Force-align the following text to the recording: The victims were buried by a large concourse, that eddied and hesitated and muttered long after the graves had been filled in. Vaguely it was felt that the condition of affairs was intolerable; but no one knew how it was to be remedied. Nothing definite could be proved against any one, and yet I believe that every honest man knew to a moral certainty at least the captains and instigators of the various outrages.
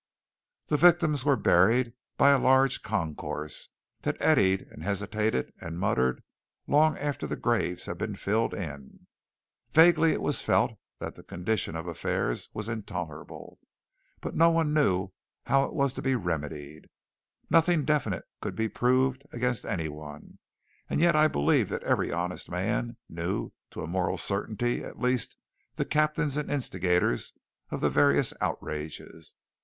The 0.65 0.77
victims 0.77 1.23
were 1.23 1.35
buried 1.35 1.93
by 2.17 2.31
a 2.31 2.39
large 2.39 2.81
concourse, 2.81 3.69
that 4.01 4.19
eddied 4.19 4.61
and 4.71 4.81
hesitated 4.83 5.53
and 5.61 5.77
muttered 5.77 6.23
long 6.65 6.97
after 6.97 7.27
the 7.27 7.35
graves 7.35 7.85
had 7.85 7.99
been 7.99 8.15
filled 8.15 8.51
in. 8.55 9.05
Vaguely 9.73 10.11
it 10.11 10.21
was 10.23 10.41
felt 10.41 10.73
that 10.97 11.13
the 11.13 11.21
condition 11.23 11.75
of 11.75 11.85
affairs 11.85 12.49
was 12.51 12.67
intolerable; 12.67 13.59
but 14.21 14.33
no 14.35 14.49
one 14.49 14.73
knew 14.73 15.09
how 15.43 15.65
it 15.65 15.73
was 15.75 15.93
to 15.93 16.01
be 16.01 16.15
remedied. 16.15 16.87
Nothing 17.51 17.85
definite 17.85 18.25
could 18.41 18.55
be 18.55 18.67
proved 18.69 19.27
against 19.31 19.65
any 19.67 19.87
one, 19.87 20.39
and 20.89 20.99
yet 20.99 21.15
I 21.15 21.27
believe 21.27 21.69
that 21.69 21.83
every 21.83 22.11
honest 22.11 22.49
man 22.49 22.97
knew 23.07 23.51
to 23.69 23.81
a 23.81 23.87
moral 23.87 24.17
certainty 24.17 24.83
at 24.83 24.97
least 24.99 25.37
the 25.75 25.85
captains 25.85 26.37
and 26.37 26.49
instigators 26.49 27.33
of 27.69 27.81
the 27.81 27.89
various 27.91 28.33
outrages. 28.41 29.35